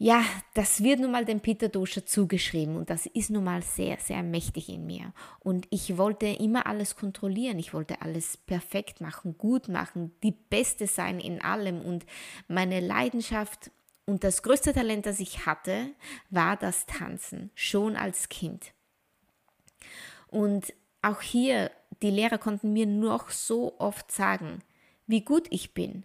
ja, 0.00 0.24
das 0.54 0.84
wird 0.84 1.00
nun 1.00 1.10
mal 1.10 1.24
dem 1.24 1.40
Peter 1.40 1.68
Dosha 1.68 2.06
zugeschrieben 2.06 2.76
und 2.76 2.88
das 2.88 3.06
ist 3.06 3.30
nun 3.30 3.42
mal 3.42 3.62
sehr, 3.62 3.98
sehr 3.98 4.22
mächtig 4.22 4.68
in 4.68 4.86
mir. 4.86 5.12
Und 5.40 5.66
ich 5.70 5.98
wollte 5.98 6.26
immer 6.26 6.66
alles 6.66 6.94
kontrollieren, 6.94 7.58
ich 7.58 7.74
wollte 7.74 8.00
alles 8.00 8.36
perfekt 8.36 9.00
machen, 9.00 9.36
gut 9.38 9.66
machen, 9.68 10.12
die 10.22 10.30
Beste 10.30 10.86
sein 10.86 11.18
in 11.18 11.42
allem 11.42 11.80
und 11.80 12.06
meine 12.46 12.78
Leidenschaft 12.78 13.72
und 14.06 14.22
das 14.22 14.42
größte 14.42 14.72
Talent, 14.72 15.04
das 15.04 15.18
ich 15.18 15.46
hatte, 15.46 15.90
war 16.30 16.56
das 16.56 16.86
Tanzen, 16.86 17.50
schon 17.54 17.96
als 17.96 18.28
Kind. 18.28 18.72
Und 20.28 20.72
auch 21.02 21.20
hier, 21.20 21.72
die 22.02 22.10
Lehrer 22.10 22.38
konnten 22.38 22.72
mir 22.72 22.86
noch 22.86 23.30
so 23.30 23.78
oft 23.78 24.12
sagen, 24.12 24.62
wie 25.08 25.22
gut 25.22 25.48
ich 25.50 25.74
bin, 25.74 26.04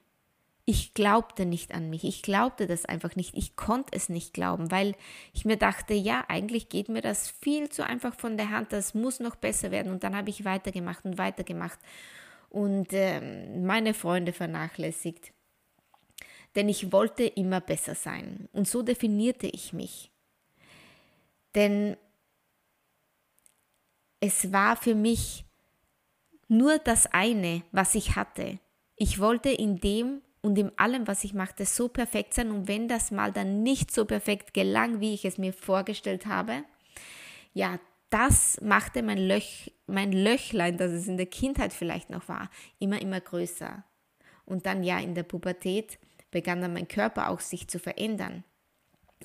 ich 0.66 0.94
glaubte 0.94 1.46
nicht 1.46 1.74
an 1.74 1.90
mich. 1.90 2.06
Ich 2.06 2.22
glaubte 2.22 2.68
das 2.68 2.86
einfach 2.86 3.16
nicht. 3.16 3.36
Ich 3.36 3.56
konnte 3.56 3.96
es 3.96 4.08
nicht 4.08 4.34
glauben, 4.34 4.72
weil 4.72 4.96
ich 5.34 5.44
mir 5.44 5.58
dachte, 5.58 5.94
ja, 5.94 6.24
eigentlich 6.30 6.70
geht 6.70 6.88
mir 6.88 7.02
das 7.02 7.30
viel 7.30 7.70
zu 7.70 7.86
einfach 7.86 8.16
von 8.16 8.38
der 8.38 8.50
Hand. 8.50 8.72
Das 8.72 8.94
muss 8.94 9.20
noch 9.20 9.36
besser 9.36 9.72
werden. 9.72 9.92
Und 9.92 10.04
dann 10.04 10.16
habe 10.16 10.30
ich 10.30 10.46
weitergemacht 10.46 11.04
und 11.04 11.18
weitergemacht 11.18 11.80
und 12.50 12.94
äh, 12.94 13.20
meine 13.60 13.94
Freunde 13.94 14.32
vernachlässigt. 14.32 15.34
Denn 16.56 16.70
ich 16.70 16.94
wollte 16.94 17.24
immer 17.24 17.60
besser 17.60 17.96
sein. 17.96 18.48
Und 18.54 18.68
so 18.68 18.84
definierte 18.84 19.48
ich 19.48 19.74
mich. 19.74 20.12
Denn 21.56 21.98
es 24.22 24.54
war 24.54 24.78
für 24.78 24.96
mich 24.96 25.44
nur 26.48 26.78
das 26.78 27.08
eine, 27.08 27.64
was 27.72 27.96
ich 27.96 28.16
hatte. 28.16 28.60
Ich 28.96 29.20
wollte 29.20 29.50
in 29.50 29.82
dem 29.82 30.22
und 30.44 30.58
in 30.58 30.78
allem, 30.78 31.08
was 31.08 31.24
ich 31.24 31.34
machte, 31.34 31.66
so 31.66 31.88
perfekt 31.88 32.34
sein. 32.34 32.52
Und 32.52 32.68
wenn 32.68 32.88
das 32.88 33.12
mal 33.12 33.32
dann 33.32 33.64
nicht 33.64 33.92
so 33.92 34.06
perfekt 34.06 34.54
gelang, 34.54 35.00
wie 35.00 35.14
ich 35.14 35.26
es 35.26 35.38
mir 35.38 35.54
vorgestellt 35.54 36.26
habe, 36.26 36.64
ja, 37.54 37.80
das 38.10 38.60
machte 38.62 39.02
mein, 39.02 39.18
Löch, 39.18 39.72
mein 39.88 40.12
Löchlein, 40.12 40.78
das 40.78 40.92
es 40.92 41.08
in 41.08 41.18
der 41.18 41.26
Kindheit 41.26 41.74
vielleicht 41.74 42.10
noch 42.10 42.28
war, 42.28 42.50
immer, 42.78 43.02
immer 43.02 43.22
größer. 43.22 43.84
Und 44.46 44.66
dann 44.66 44.84
ja, 44.84 45.00
in 45.00 45.16
der 45.16 45.24
Pubertät 45.24 45.98
begann 46.30 46.62
dann 46.62 46.74
mein 46.74 46.90
Körper 46.90 47.30
auch 47.30 47.40
sich 47.40 47.70
zu 47.70 47.80
verändern. 47.80 48.44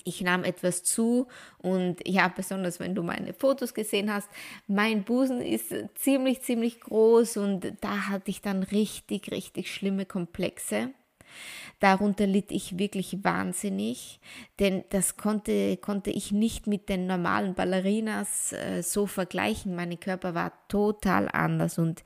Ich 0.05 0.21
nahm 0.21 0.45
etwas 0.45 0.83
zu 0.83 1.27
und 1.57 2.07
ja, 2.07 2.29
besonders 2.29 2.79
wenn 2.79 2.95
du 2.95 3.03
meine 3.03 3.33
Fotos 3.33 3.73
gesehen 3.73 4.13
hast, 4.13 4.29
mein 4.67 5.03
Busen 5.03 5.41
ist 5.41 5.73
ziemlich, 5.95 6.41
ziemlich 6.41 6.79
groß 6.79 7.35
und 7.35 7.73
da 7.81 8.07
hatte 8.07 8.31
ich 8.31 8.41
dann 8.41 8.63
richtig, 8.63 9.31
richtig 9.31 9.73
schlimme 9.73 10.05
Komplexe. 10.05 10.93
Darunter 11.79 12.27
litt 12.27 12.51
ich 12.51 12.77
wirklich 12.77 13.23
wahnsinnig, 13.23 14.19
denn 14.59 14.83
das 14.89 15.15
konnte, 15.15 15.77
konnte 15.77 16.11
ich 16.11 16.31
nicht 16.31 16.67
mit 16.67 16.89
den 16.89 17.07
normalen 17.07 17.55
Ballerinas 17.55 18.51
äh, 18.51 18.83
so 18.83 19.05
vergleichen. 19.05 19.75
Mein 19.75 19.99
Körper 19.99 20.35
war 20.35 20.51
total 20.67 21.29
anders 21.29 21.77
und 21.77 22.03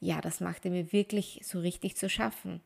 ja, 0.00 0.22
das 0.22 0.40
machte 0.40 0.70
mir 0.70 0.92
wirklich 0.92 1.40
so 1.44 1.60
richtig 1.60 1.96
zu 1.96 2.08
schaffen. 2.08 2.62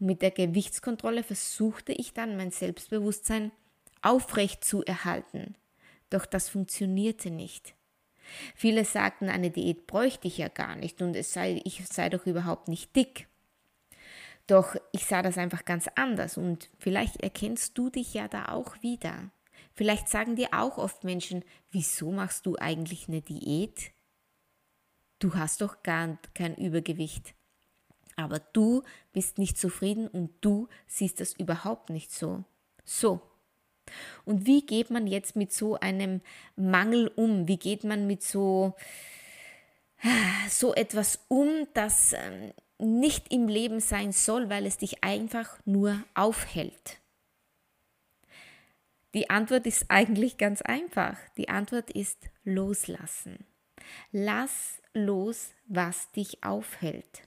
Und 0.00 0.06
mit 0.06 0.22
der 0.22 0.30
Gewichtskontrolle 0.30 1.22
versuchte 1.22 1.92
ich 1.92 2.14
dann 2.14 2.38
mein 2.38 2.50
Selbstbewusstsein 2.50 3.52
aufrecht 4.00 4.64
zu 4.64 4.82
erhalten. 4.84 5.54
Doch 6.08 6.24
das 6.24 6.48
funktionierte 6.48 7.30
nicht. 7.30 7.74
Viele 8.54 8.84
sagten, 8.84 9.28
eine 9.28 9.50
Diät 9.50 9.86
bräuchte 9.86 10.28
ich 10.28 10.38
ja 10.38 10.48
gar 10.48 10.76
nicht 10.76 11.00
und 11.02 11.14
es 11.16 11.32
sei, 11.32 11.60
ich 11.64 11.86
sei 11.86 12.08
doch 12.08 12.26
überhaupt 12.26 12.68
nicht 12.68 12.94
dick. 12.96 13.28
Doch 14.48 14.74
ich 14.92 15.04
sah 15.04 15.22
das 15.22 15.38
einfach 15.38 15.64
ganz 15.64 15.88
anders 15.94 16.38
und 16.38 16.70
vielleicht 16.78 17.22
erkennst 17.22 17.76
du 17.76 17.90
dich 17.90 18.14
ja 18.14 18.28
da 18.28 18.46
auch 18.46 18.82
wieder. 18.82 19.30
Vielleicht 19.74 20.08
sagen 20.08 20.36
dir 20.36 20.48
auch 20.52 20.78
oft 20.78 21.04
Menschen, 21.04 21.44
wieso 21.70 22.10
machst 22.10 22.46
du 22.46 22.56
eigentlich 22.56 23.08
eine 23.08 23.20
Diät? 23.20 23.92
Du 25.18 25.34
hast 25.34 25.60
doch 25.60 25.82
gar 25.82 26.18
kein 26.34 26.56
Übergewicht. 26.56 27.34
Aber 28.16 28.38
du 28.38 28.82
bist 29.12 29.38
nicht 29.38 29.58
zufrieden 29.58 30.08
und 30.08 30.32
du 30.40 30.66
siehst 30.86 31.20
das 31.20 31.34
überhaupt 31.34 31.90
nicht 31.90 32.10
so. 32.10 32.42
So. 32.84 33.20
Und 34.24 34.46
wie 34.46 34.64
geht 34.64 34.90
man 34.90 35.06
jetzt 35.06 35.36
mit 35.36 35.52
so 35.52 35.78
einem 35.78 36.22
Mangel 36.56 37.08
um? 37.16 37.46
Wie 37.46 37.58
geht 37.58 37.84
man 37.84 38.06
mit 38.06 38.22
so, 38.22 38.74
so 40.48 40.74
etwas 40.74 41.20
um, 41.28 41.68
das 41.74 42.14
ähm, 42.14 42.52
nicht 42.78 43.32
im 43.32 43.48
Leben 43.48 43.80
sein 43.80 44.12
soll, 44.12 44.48
weil 44.48 44.66
es 44.66 44.78
dich 44.78 45.02
einfach 45.04 45.58
nur 45.64 46.02
aufhält? 46.14 46.98
Die 49.14 49.30
Antwort 49.30 49.66
ist 49.66 49.86
eigentlich 49.88 50.38
ganz 50.38 50.62
einfach. 50.62 51.16
Die 51.36 51.48
Antwort 51.48 51.90
ist 51.90 52.30
loslassen. 52.44 53.46
Lass 54.12 54.82
los, 54.92 55.54
was 55.66 56.10
dich 56.12 56.42
aufhält. 56.44 57.22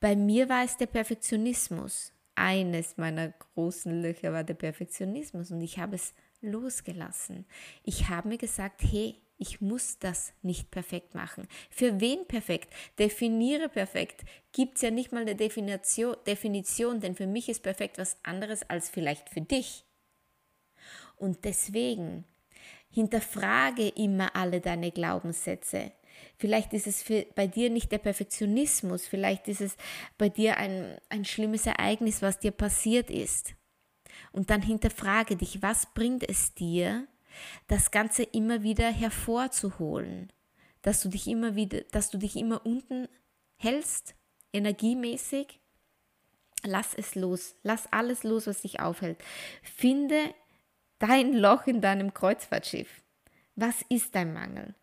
Bei 0.00 0.16
mir 0.16 0.48
war 0.48 0.64
es 0.64 0.76
der 0.76 0.86
Perfektionismus. 0.86 2.12
Eines 2.34 2.98
meiner 2.98 3.30
großen 3.30 4.02
Löcher 4.02 4.32
war 4.32 4.44
der 4.44 4.54
Perfektionismus 4.54 5.50
und 5.50 5.62
ich 5.62 5.78
habe 5.78 5.96
es 5.96 6.12
losgelassen. 6.42 7.46
Ich 7.82 8.08
habe 8.08 8.28
mir 8.28 8.38
gesagt, 8.38 8.82
hey, 8.82 9.16
ich 9.38 9.60
muss 9.60 9.98
das 9.98 10.32
nicht 10.42 10.70
perfekt 10.70 11.14
machen. 11.14 11.46
Für 11.70 12.00
wen 12.00 12.26
perfekt? 12.26 12.72
Definiere 12.98 13.68
perfekt. 13.68 14.24
Gibt 14.52 14.76
es 14.76 14.82
ja 14.82 14.90
nicht 14.90 15.12
mal 15.12 15.22
eine 15.22 15.36
Definition, 15.36 16.16
Definition, 16.26 17.00
denn 17.00 17.14
für 17.14 17.26
mich 17.26 17.48
ist 17.48 17.62
perfekt 17.62 17.98
was 17.98 18.16
anderes 18.22 18.68
als 18.68 18.88
vielleicht 18.88 19.28
für 19.28 19.42
dich. 19.42 19.84
Und 21.16 21.44
deswegen 21.44 22.24
hinterfrage 22.90 23.88
immer 23.88 24.34
alle 24.34 24.60
deine 24.60 24.90
Glaubenssätze. 24.90 25.92
Vielleicht 26.38 26.72
ist 26.72 26.86
es 26.86 27.02
für, 27.02 27.26
bei 27.34 27.46
dir 27.46 27.68
nicht 27.68 27.92
der 27.92 27.98
Perfektionismus, 27.98 29.06
vielleicht 29.06 29.48
ist 29.48 29.60
es 29.60 29.76
bei 30.16 30.30
dir 30.30 30.56
ein, 30.56 30.98
ein 31.10 31.26
schlimmes 31.26 31.66
Ereignis, 31.66 32.22
was 32.22 32.38
dir 32.38 32.52
passiert 32.52 33.10
ist. 33.10 33.54
Und 34.32 34.48
dann 34.48 34.62
hinterfrage 34.62 35.36
dich, 35.36 35.60
was 35.60 35.92
bringt 35.92 36.26
es 36.26 36.54
dir, 36.54 37.06
das 37.66 37.90
Ganze 37.90 38.22
immer 38.22 38.62
wieder 38.62 38.90
hervorzuholen, 38.90 40.32
dass 40.82 41.02
du 41.02 41.08
dich 41.08 41.26
immer 41.26 41.56
wieder, 41.56 41.80
dass 41.92 42.10
du 42.10 42.18
dich 42.18 42.36
immer 42.36 42.64
unten 42.64 43.08
hältst, 43.56 44.14
energiemäßig. 44.52 45.60
Lass 46.64 46.94
es 46.94 47.14
los, 47.14 47.54
lass 47.62 47.92
alles 47.92 48.24
los, 48.24 48.46
was 48.46 48.62
dich 48.62 48.80
aufhält. 48.80 49.22
Finde 49.62 50.34
dein 50.98 51.32
Loch 51.32 51.66
in 51.66 51.80
deinem 51.80 52.14
Kreuzfahrtschiff. 52.14 53.02
Was 53.54 53.82
ist 53.88 54.14
dein 54.14 54.32
Mangel? 54.32 54.74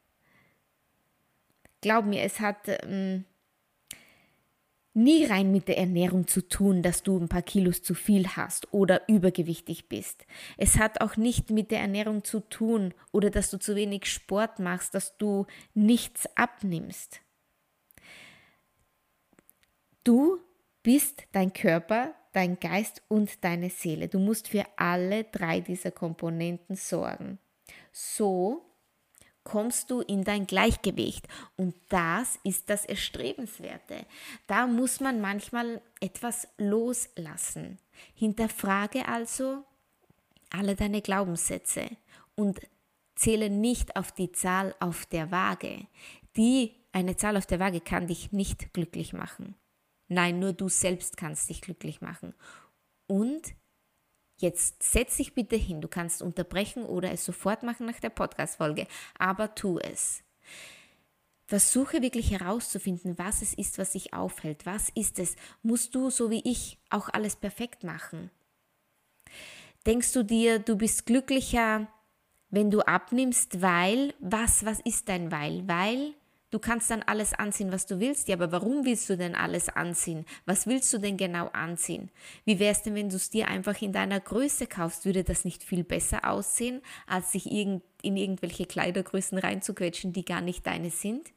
Glaub 1.82 2.06
mir, 2.06 2.22
es 2.24 2.40
hat 2.40 2.68
ähm, 2.68 3.26
nie 4.94 5.26
rein 5.26 5.52
mit 5.52 5.68
der 5.68 5.78
Ernährung 5.78 6.28
zu 6.28 6.48
tun, 6.48 6.82
dass 6.82 7.04
du 7.04 7.18
ein 7.18 7.30
paar 7.30 7.42
Kilos 7.42 7.82
zu 7.82 7.94
viel 7.94 8.28
hast 8.28 8.74
oder 8.74 9.08
übergewichtig 9.08 9.90
bist. 9.90 10.26
Es 10.58 10.78
hat 10.78 11.02
auch 11.02 11.18
nicht 11.18 11.50
mit 11.50 11.72
der 11.72 11.80
Ernährung 11.80 12.24
zu 12.24 12.40
tun 12.40 12.94
oder 13.12 13.30
dass 13.30 13.50
du 13.50 13.58
zu 13.58 13.76
wenig 13.76 14.06
Sport 14.06 14.60
machst, 14.60 14.94
dass 14.94 15.18
du 15.18 15.46
nichts 15.74 16.28
abnimmst. 16.36 17.22
Du 20.04 20.40
bist 20.84 21.24
dein 21.32 21.54
Körper, 21.54 22.14
dein 22.34 22.60
Geist 22.60 23.02
und 23.08 23.44
deine 23.44 23.70
Seele. 23.70 24.10
Du 24.10 24.20
musst 24.20 24.50
für 24.50 24.66
alle 24.76 25.24
drei 25.24 25.62
dieser 25.62 25.92
Komponenten 25.92 26.76
sorgen. 26.76 27.40
So 27.92 28.66
kommst 29.44 29.92
du 29.92 30.02
in 30.02 30.24
dein 30.24 30.48
Gleichgewicht. 30.48 31.28
Und 31.58 31.76
das 31.90 32.40
ist 32.44 32.70
das 32.70 32.86
Erstrebenswerte. 32.86 34.06
Da 34.48 34.68
muss 34.68 35.00
man 35.00 35.22
manchmal 35.22 35.82
etwas 36.00 36.48
loslassen. 36.58 37.78
Hinterfrage 38.16 39.08
also 39.08 39.64
alle 40.50 40.76
deine 40.76 41.02
Glaubenssätze 41.02 41.90
und 42.36 42.62
zähle 43.16 43.50
nicht 43.50 43.96
auf 43.96 44.12
die 44.12 44.32
Zahl 44.32 44.76
auf 44.80 45.06
der 45.06 45.32
Waage. 45.32 45.88
Die, 46.36 46.74
eine 46.92 47.16
Zahl 47.16 47.38
auf 47.38 47.46
der 47.46 47.60
Waage 47.60 47.82
kann 47.82 48.08
dich 48.08 48.32
nicht 48.32 48.74
glücklich 48.74 49.14
machen. 49.14 49.56
Nein, 50.08 50.40
nur 50.40 50.54
du 50.54 50.70
selbst 50.70 51.18
kannst 51.18 51.50
dich 51.50 51.62
glücklich 51.62 52.02
machen. 52.02 52.34
Und 53.08 53.54
Jetzt 54.38 54.82
setz 54.84 55.18
dich 55.18 55.34
bitte 55.34 55.56
hin. 55.56 55.82
Du 55.82 55.88
kannst 55.88 56.22
unterbrechen 56.22 56.84
oder 56.84 57.12
es 57.12 57.24
sofort 57.24 57.64
machen 57.64 57.86
nach 57.86 58.00
der 58.00 58.10
Podcast-Folge, 58.10 58.88
aber 59.18 59.56
tu 59.56 59.80
es. 59.80 60.24
Versuche 61.46 62.02
wirklich 62.02 62.32
herauszufinden, 62.32 63.18
was 63.18 63.42
es 63.42 63.54
ist, 63.54 63.78
was 63.78 63.92
dich 63.92 64.14
aufhält. 64.14 64.66
Was 64.66 64.90
ist 64.90 65.20
es? 65.20 65.36
Musst 65.62 65.94
du, 65.94 66.10
so 66.10 66.30
wie 66.30 66.42
ich, 66.44 66.80
auch 66.90 67.10
alles 67.10 67.36
perfekt 67.36 67.84
machen? 67.84 68.32
Denkst 69.86 70.14
du 70.14 70.24
dir, 70.24 70.60
du 70.60 70.78
bist 70.78 71.06
glücklicher, 71.06 71.88
wenn 72.50 72.72
du 72.72 72.82
abnimmst, 72.82 73.62
weil, 73.62 74.14
was, 74.20 74.66
was 74.66 74.80
ist 74.80 75.10
dein 75.10 75.32
Weil? 75.32 75.68
Weil 75.68 76.14
Du 76.54 76.60
kannst 76.60 76.92
dann 76.92 77.02
alles 77.02 77.34
anziehen, 77.34 77.72
was 77.72 77.88
du 77.88 78.00
willst. 78.00 78.28
Ja, 78.28 78.36
aber 78.36 78.52
warum 78.52 78.86
willst 78.86 79.10
du 79.10 79.18
denn 79.18 79.34
alles 79.34 79.70
anziehen? 79.70 80.24
Was 80.46 80.68
willst 80.68 80.94
du 80.94 81.00
denn 81.00 81.18
genau 81.18 81.48
anziehen? 81.48 82.12
Wie 82.46 82.60
wäre 82.60 82.74
es 82.74 82.84
denn, 82.84 82.94
wenn 82.94 83.10
du 83.10 83.16
es 83.16 83.32
dir 83.32 83.48
einfach 83.48 83.82
in 83.82 83.92
deiner 83.92 84.20
Größe 84.20 84.68
kaufst? 84.68 85.06
Würde 85.06 85.24
das 85.24 85.46
nicht 85.46 85.64
viel 85.64 85.84
besser 85.84 86.30
aussehen, 86.30 86.84
als 87.08 87.32
sich 87.32 87.50
in 87.50 87.82
irgendwelche 88.04 88.68
Kleidergrößen 88.68 89.40
reinzuquetschen, 89.40 90.14
die 90.14 90.24
gar 90.24 90.42
nicht 90.42 90.68
deine 90.68 90.92
sind? 90.92 91.34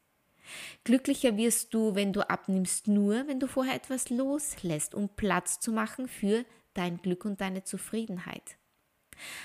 Glücklicher 0.84 1.38
wirst 1.38 1.72
du, 1.72 1.94
wenn 1.94 2.12
du 2.12 2.28
abnimmst, 2.28 2.86
nur 2.86 3.26
wenn 3.26 3.40
du 3.40 3.46
vorher 3.46 3.74
etwas 3.74 4.10
loslässt, 4.10 4.94
um 4.94 5.08
Platz 5.08 5.60
zu 5.60 5.72
machen 5.72 6.08
für 6.08 6.44
dein 6.74 6.98
Glück 6.98 7.24
und 7.24 7.40
deine 7.40 7.64
Zufriedenheit. 7.64 8.58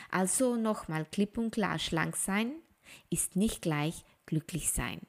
Also 0.10 0.58
nochmal 0.58 1.06
klipp 1.06 1.38
und 1.38 1.51
klar, 1.51 1.80
schlank 1.80 2.18
sein 2.18 2.51
ist 3.10 3.38
nicht 3.38 3.62
gleich 3.62 4.04
glücklich 4.25 4.72
sein. 4.72 5.00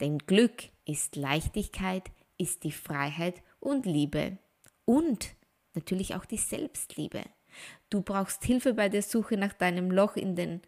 Denn 0.00 0.18
Glück 0.18 0.70
ist 0.84 1.16
Leichtigkeit, 1.16 2.10
ist 2.38 2.64
die 2.64 2.72
Freiheit 2.72 3.42
und 3.60 3.86
Liebe. 3.86 4.38
Und 4.84 5.34
natürlich 5.74 6.14
auch 6.14 6.24
die 6.24 6.38
Selbstliebe. 6.38 7.22
Du 7.90 8.02
brauchst 8.02 8.44
Hilfe 8.44 8.74
bei 8.74 8.88
der 8.88 9.02
Suche 9.02 9.36
nach 9.36 9.52
deinem 9.52 9.90
Loch 9.90 10.16
in, 10.16 10.34
den, 10.34 10.62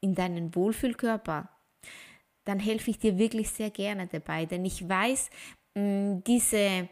in 0.00 0.14
deinen 0.14 0.54
Wohlfühlkörper. 0.54 1.48
Dann 2.44 2.58
helfe 2.58 2.90
ich 2.90 2.98
dir 2.98 3.18
wirklich 3.18 3.50
sehr 3.50 3.70
gerne 3.70 4.06
dabei, 4.06 4.46
denn 4.46 4.64
ich 4.64 4.88
weiß, 4.88 5.30
mm, 5.74 6.20
diese, 6.26 6.88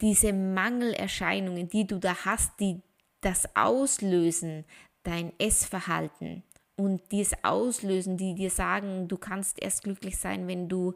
diese 0.00 0.32
Mangelerscheinungen, 0.32 1.68
die 1.68 1.86
du 1.86 1.98
da 1.98 2.24
hast, 2.24 2.60
die 2.60 2.80
das 3.20 3.56
auslösen, 3.56 4.64
dein 5.02 5.32
Essverhalten, 5.38 6.42
und 6.78 7.10
die 7.10 7.20
es 7.20 7.32
auslösen, 7.42 8.16
die 8.16 8.34
dir 8.34 8.50
sagen, 8.50 9.08
du 9.08 9.18
kannst 9.18 9.60
erst 9.60 9.82
glücklich 9.82 10.16
sein, 10.16 10.46
wenn 10.46 10.68
du 10.68 10.94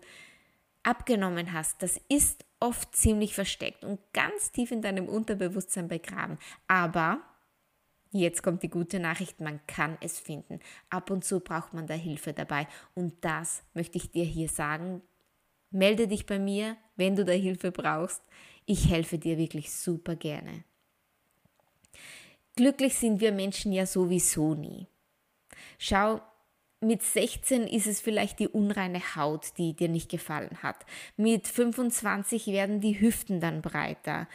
abgenommen 0.84 1.52
hast, 1.52 1.82
das 1.82 2.00
ist 2.08 2.44
oft 2.60 2.94
ziemlich 2.94 3.34
versteckt 3.34 3.84
und 3.84 3.98
ganz 4.12 4.52
tief 4.52 4.70
in 4.70 4.80
deinem 4.80 5.08
Unterbewusstsein 5.08 5.88
begraben. 5.88 6.38
Aber 6.68 7.20
jetzt 8.12 8.44
kommt 8.44 8.62
die 8.62 8.70
gute 8.70 9.00
Nachricht, 9.00 9.40
man 9.40 9.60
kann 9.66 9.98
es 10.00 10.20
finden. 10.20 10.60
Ab 10.88 11.10
und 11.10 11.24
zu 11.24 11.40
braucht 11.40 11.74
man 11.74 11.88
da 11.88 11.94
Hilfe 11.94 12.32
dabei. 12.32 12.68
Und 12.94 13.24
das 13.24 13.64
möchte 13.74 13.98
ich 13.98 14.12
dir 14.12 14.24
hier 14.24 14.48
sagen. 14.48 15.02
Melde 15.70 16.06
dich 16.06 16.26
bei 16.26 16.38
mir, 16.38 16.76
wenn 16.94 17.16
du 17.16 17.24
da 17.24 17.32
Hilfe 17.32 17.72
brauchst. 17.72 18.22
Ich 18.66 18.88
helfe 18.88 19.18
dir 19.18 19.38
wirklich 19.38 19.72
super 19.72 20.14
gerne. 20.14 20.62
Glücklich 22.54 22.94
sind 22.94 23.20
wir 23.20 23.32
Menschen 23.32 23.72
ja 23.72 23.86
sowieso 23.86 24.54
nie. 24.54 24.86
Schau, 25.78 26.20
mit 26.80 27.02
16 27.02 27.68
ist 27.68 27.86
es 27.86 28.00
vielleicht 28.00 28.40
die 28.40 28.48
unreine 28.48 29.00
Haut, 29.14 29.56
die 29.56 29.74
dir 29.74 29.88
nicht 29.88 30.10
gefallen 30.10 30.58
hat. 30.62 30.84
Mit 31.16 31.46
25 31.46 32.48
werden 32.48 32.80
die 32.80 33.00
Hüften 33.00 33.40
dann 33.40 33.62
breiter. 33.62 34.28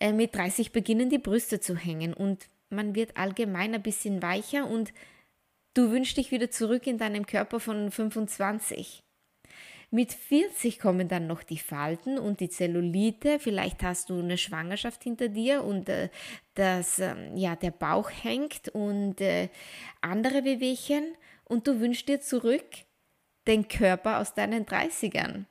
Äh, 0.00 0.12
mit 0.12 0.34
30 0.34 0.72
beginnen 0.72 1.08
die 1.08 1.18
Brüste 1.18 1.60
zu 1.60 1.76
hängen 1.76 2.12
und 2.12 2.48
man 2.68 2.94
wird 2.94 3.16
allgemein 3.16 3.74
ein 3.74 3.82
bisschen 3.82 4.20
weicher 4.20 4.68
und 4.68 4.92
du 5.74 5.90
wünschst 5.90 6.16
dich 6.16 6.30
wieder 6.30 6.50
zurück 6.50 6.86
in 6.86 6.98
deinem 6.98 7.24
Körper 7.26 7.60
von 7.60 7.90
25. 7.90 9.03
Mit 9.90 10.12
40 10.12 10.78
kommen 10.78 11.08
dann 11.08 11.26
noch 11.26 11.42
die 11.42 11.58
Falten 11.58 12.18
und 12.18 12.40
die 12.40 12.48
Zellulite. 12.48 13.38
Vielleicht 13.38 13.82
hast 13.82 14.10
du 14.10 14.18
eine 14.18 14.38
Schwangerschaft 14.38 15.02
hinter 15.02 15.28
dir 15.28 15.64
und 15.64 15.88
äh, 15.88 16.08
das, 16.54 16.98
äh, 16.98 17.14
ja, 17.34 17.56
der 17.56 17.70
Bauch 17.70 18.10
hängt 18.10 18.68
und 18.70 19.20
äh, 19.20 19.48
andere 20.00 20.44
Wehwehchen. 20.44 21.04
Und 21.44 21.66
du 21.66 21.80
wünschst 21.80 22.08
dir 22.08 22.20
zurück 22.20 22.64
den 23.46 23.68
Körper 23.68 24.18
aus 24.18 24.34
deinen 24.34 24.64
30ern. 24.64 25.44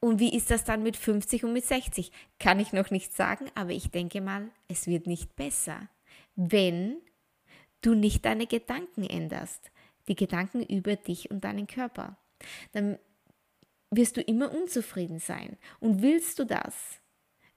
Und 0.00 0.20
wie 0.20 0.36
ist 0.36 0.50
das 0.50 0.64
dann 0.64 0.82
mit 0.82 0.96
50 0.96 1.44
und 1.44 1.52
mit 1.52 1.64
60? 1.64 2.12
Kann 2.38 2.60
ich 2.60 2.72
noch 2.72 2.90
nicht 2.90 3.14
sagen, 3.14 3.46
aber 3.54 3.70
ich 3.70 3.90
denke 3.90 4.20
mal, 4.20 4.50
es 4.68 4.86
wird 4.86 5.06
nicht 5.06 5.34
besser, 5.36 5.88
wenn 6.34 6.98
du 7.80 7.94
nicht 7.94 8.24
deine 8.24 8.46
Gedanken 8.46 9.04
änderst. 9.04 9.70
Die 10.08 10.14
Gedanken 10.14 10.62
über 10.62 10.96
dich 10.96 11.30
und 11.30 11.42
deinen 11.42 11.66
Körper. 11.66 12.18
Dann 12.72 12.98
wirst 13.96 14.16
du 14.16 14.20
immer 14.20 14.54
unzufrieden 14.54 15.18
sein. 15.18 15.56
Und 15.80 16.02
willst 16.02 16.38
du 16.38 16.44
das? 16.44 16.74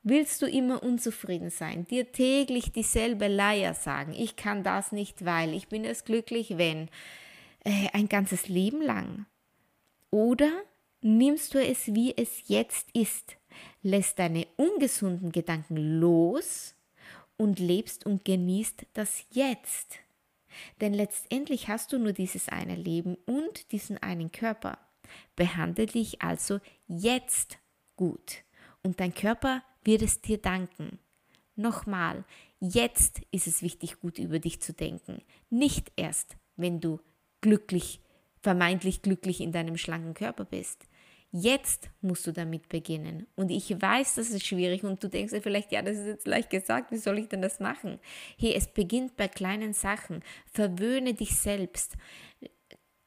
Willst 0.01 0.41
du 0.41 0.47
immer 0.47 0.81
unzufrieden 0.81 1.49
sein, 1.49 1.85
dir 1.85 2.11
täglich 2.11 2.71
dieselbe 2.71 3.27
Leier 3.27 3.73
sagen, 3.73 4.13
ich 4.13 4.37
kann 4.37 4.63
das 4.63 4.93
nicht, 4.93 5.25
weil 5.25 5.53
ich 5.53 5.67
bin 5.67 5.83
es 5.83 6.05
glücklich, 6.05 6.57
wenn, 6.57 6.89
äh, 7.65 7.89
ein 7.91 8.07
ganzes 8.07 8.47
Leben 8.47 8.81
lang? 8.81 9.25
Oder 10.09 10.49
nimmst 11.01 11.53
du 11.53 11.61
es, 11.61 11.93
wie 11.93 12.15
es 12.15 12.47
jetzt 12.47 12.87
ist, 12.93 13.35
lässt 13.81 14.19
deine 14.19 14.47
ungesunden 14.55 15.33
Gedanken 15.33 15.99
los 15.99 16.75
und 17.37 17.59
lebst 17.59 18.05
und 18.05 18.23
genießt 18.23 18.85
das 18.93 19.25
Jetzt? 19.31 19.99
Denn 20.81 20.93
letztendlich 20.93 21.67
hast 21.67 21.93
du 21.93 21.99
nur 21.99 22.13
dieses 22.13 22.49
eine 22.49 22.75
Leben 22.75 23.15
und 23.25 23.71
diesen 23.71 23.97
einen 23.97 24.31
Körper. 24.31 24.79
Behandle 25.35 25.85
dich 25.85 26.21
also 26.21 26.59
jetzt 26.87 27.59
gut 27.95 28.43
und 28.83 28.99
dein 28.99 29.13
Körper 29.13 29.63
wird 29.83 30.01
es 30.01 30.21
dir 30.21 30.37
danken. 30.37 30.99
Nochmal, 31.55 32.23
jetzt 32.59 33.21
ist 33.31 33.47
es 33.47 33.61
wichtig, 33.61 33.99
gut 33.99 34.17
über 34.17 34.39
dich 34.39 34.61
zu 34.61 34.73
denken. 34.73 35.21
Nicht 35.49 35.91
erst, 35.95 36.37
wenn 36.55 36.79
du 36.79 36.99
glücklich, 37.41 38.01
vermeintlich 38.41 39.01
glücklich 39.01 39.41
in 39.41 39.51
deinem 39.51 39.77
schlanken 39.77 40.13
Körper 40.13 40.45
bist. 40.45 40.87
Jetzt 41.31 41.91
musst 42.01 42.25
du 42.25 42.31
damit 42.31 42.69
beginnen. 42.69 43.27
Und 43.35 43.51
ich 43.51 43.69
weiß, 43.69 44.15
das 44.15 44.31
ist 44.31 44.47
schwierig 44.47 44.83
und 44.83 45.03
du 45.03 45.07
denkst 45.07 45.31
dir 45.31 45.43
vielleicht, 45.43 45.71
ja, 45.71 45.83
das 45.83 45.97
ist 45.97 46.07
jetzt 46.07 46.27
leicht 46.27 46.49
gesagt, 46.49 46.91
wie 46.91 46.97
soll 46.97 47.19
ich 47.19 47.27
denn 47.27 47.43
das 47.43 47.59
machen? 47.59 47.99
Hey, 48.39 48.55
es 48.55 48.67
beginnt 48.67 49.15
bei 49.15 49.27
kleinen 49.27 49.73
Sachen. 49.73 50.23
Verwöhne 50.51 51.13
dich 51.13 51.35
selbst. 51.35 51.97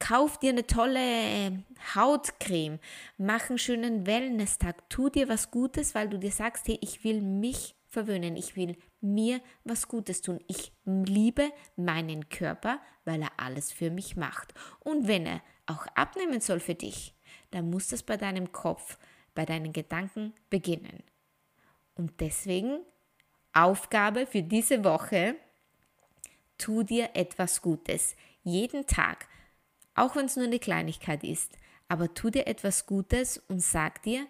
Kauf 0.02 0.38
dir 0.38 0.50
eine 0.50 0.66
tolle 0.66 0.98
äh, 0.98 1.52
Hautcreme, 1.94 2.80
mach 3.18 3.48
einen 3.48 3.58
schönen 3.58 4.04
Wellness-Tag, 4.04 4.90
tu 4.90 5.08
dir 5.08 5.28
was 5.28 5.52
Gutes, 5.52 5.94
weil 5.94 6.08
du 6.08 6.18
dir 6.18 6.32
sagst, 6.32 6.66
hey, 6.66 6.76
ich 6.80 7.04
will 7.04 7.20
mich 7.20 7.76
verwöhnen. 7.86 8.36
Ich 8.36 8.56
will 8.56 8.76
mir 9.00 9.40
was 9.62 9.86
Gutes 9.86 10.20
tun. 10.20 10.40
Ich 10.48 10.72
liebe 10.84 11.52
meinen 11.76 12.28
Körper, 12.30 12.80
weil 13.04 13.22
er 13.22 13.30
alles 13.36 13.70
für 13.70 13.90
mich 13.90 14.16
macht. 14.16 14.54
Und 14.80 15.06
wenn 15.06 15.24
er 15.24 15.40
auch 15.66 15.86
abnehmen 15.94 16.40
soll 16.40 16.58
für 16.58 16.74
dich, 16.74 17.14
dann 17.52 17.70
muss 17.70 17.86
das 17.88 18.02
bei 18.02 18.16
deinem 18.16 18.50
Kopf, 18.50 18.98
bei 19.36 19.44
deinen 19.44 19.72
Gedanken 19.72 20.34
beginnen. 20.50 21.04
Und 21.94 22.20
deswegen 22.20 22.80
Aufgabe 23.52 24.26
für 24.26 24.42
diese 24.42 24.82
Woche, 24.82 25.36
tu 26.58 26.82
dir 26.82 27.10
etwas 27.14 27.62
Gutes. 27.62 28.16
Jeden 28.42 28.84
Tag, 28.86 29.28
auch 29.94 30.16
wenn 30.16 30.26
es 30.26 30.36
nur 30.36 30.46
eine 30.46 30.58
Kleinigkeit 30.58 31.24
ist, 31.24 31.56
aber 31.88 32.14
tu 32.14 32.30
dir 32.30 32.46
etwas 32.46 32.86
Gutes 32.86 33.38
und 33.48 33.60
sag 33.60 34.02
dir, 34.02 34.26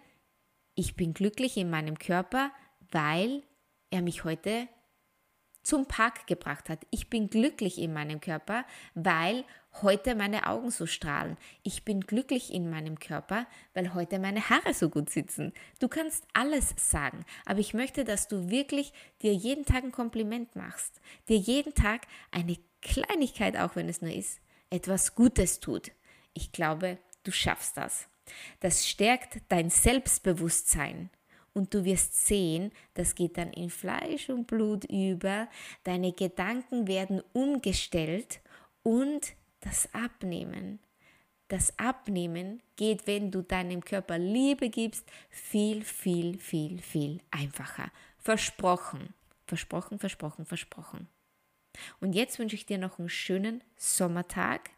ich 0.74 0.96
bin 0.96 1.14
glücklich 1.14 1.56
in 1.56 1.70
meinem 1.70 1.98
Körper, 1.98 2.50
weil 2.90 3.42
er 3.90 4.02
mich 4.02 4.24
heute 4.24 4.68
zum 5.62 5.86
Park 5.86 6.26
gebracht 6.26 6.68
hat. 6.68 6.86
Ich 6.90 7.08
bin 7.08 7.30
glücklich 7.30 7.78
in 7.78 7.92
meinem 7.92 8.20
Körper, 8.20 8.64
weil 8.94 9.44
heute 9.80 10.14
meine 10.14 10.46
Augen 10.48 10.70
so 10.70 10.86
strahlen. 10.86 11.36
Ich 11.62 11.84
bin 11.84 12.00
glücklich 12.00 12.52
in 12.52 12.68
meinem 12.68 12.98
Körper, 12.98 13.46
weil 13.72 13.94
heute 13.94 14.18
meine 14.18 14.48
Haare 14.50 14.74
so 14.74 14.90
gut 14.90 15.08
sitzen. 15.08 15.52
Du 15.78 15.88
kannst 15.88 16.26
alles 16.32 16.74
sagen, 16.76 17.24
aber 17.46 17.60
ich 17.60 17.74
möchte, 17.74 18.04
dass 18.04 18.28
du 18.28 18.50
wirklich 18.50 18.92
dir 19.22 19.32
jeden 19.32 19.64
Tag 19.64 19.84
ein 19.84 19.92
Kompliment 19.92 20.56
machst, 20.56 21.00
dir 21.28 21.38
jeden 21.38 21.74
Tag 21.74 22.02
eine 22.32 22.58
Kleinigkeit, 22.80 23.56
auch 23.56 23.76
wenn 23.76 23.88
es 23.88 24.02
nur 24.02 24.12
ist, 24.12 24.40
etwas 24.72 25.14
Gutes 25.14 25.60
tut. 25.60 25.92
Ich 26.32 26.50
glaube, 26.50 26.98
du 27.24 27.30
schaffst 27.30 27.76
das. 27.76 28.08
Das 28.60 28.88
stärkt 28.88 29.42
dein 29.48 29.70
Selbstbewusstsein 29.70 31.10
und 31.52 31.74
du 31.74 31.84
wirst 31.84 32.26
sehen, 32.26 32.72
das 32.94 33.14
geht 33.14 33.36
dann 33.36 33.52
in 33.52 33.68
Fleisch 33.68 34.30
und 34.30 34.46
Blut 34.46 34.84
über, 34.84 35.48
deine 35.84 36.12
Gedanken 36.12 36.86
werden 36.88 37.22
umgestellt 37.32 38.40
und 38.82 39.34
das 39.60 39.92
Abnehmen. 39.92 40.78
Das 41.48 41.78
Abnehmen 41.78 42.62
geht, 42.76 43.06
wenn 43.06 43.30
du 43.30 43.42
deinem 43.42 43.84
Körper 43.84 44.16
Liebe 44.16 44.70
gibst, 44.70 45.06
viel, 45.28 45.84
viel, 45.84 46.38
viel, 46.38 46.80
viel 46.80 47.20
einfacher. 47.30 47.92
Versprochen, 48.16 49.12
versprochen, 49.46 49.98
versprochen, 49.98 50.46
versprochen. 50.46 51.08
Und 52.00 52.14
jetzt 52.14 52.38
wünsche 52.38 52.56
ich 52.56 52.66
dir 52.66 52.78
noch 52.78 52.98
einen 52.98 53.08
schönen 53.08 53.62
Sommertag. 53.76 54.70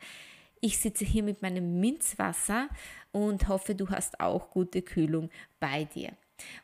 Ich 0.61 0.79
sitze 0.79 1.05
hier 1.05 1.23
mit 1.23 1.43
meinem 1.43 1.81
Minzwasser 1.81 2.69
und 3.13 3.49
hoffe, 3.49 3.75
du 3.75 3.91
hast 3.91 4.21
auch 4.21 4.51
gute 4.51 4.83
Kühlung 4.83 5.31
bei 5.61 5.85
dir. 5.85 6.13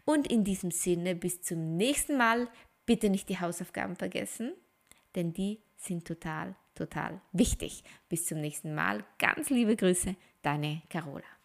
Und 0.05 0.31
in 0.31 0.45
diesem 0.45 0.71
Sinne, 0.71 1.15
bis 1.15 1.43
zum 1.43 1.77
nächsten 1.77 2.17
Mal. 2.17 2.49
Bitte 2.87 3.09
nicht 3.09 3.29
die 3.29 3.39
Hausaufgaben 3.39 3.95
vergessen, 3.95 4.53
denn 5.15 5.33
die 5.33 5.61
sind 5.77 6.07
total, 6.07 6.57
total 6.75 7.21
wichtig. 7.31 7.85
Bis 8.09 8.27
zum 8.27 8.41
nächsten 8.41 8.75
Mal. 8.75 9.05
Ganz 9.19 9.49
liebe 9.51 9.77
Grüße, 9.77 10.17
deine 10.43 10.83
Carola. 10.89 11.40